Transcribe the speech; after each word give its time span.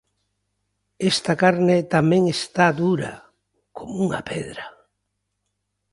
Esta 1.11 1.33
carne 1.43 1.77
tamén 1.93 2.23
está 2.37 2.65
dura, 2.81 3.11
"coma 3.75 3.97
unha 4.05 4.21
pedra". 4.29 4.65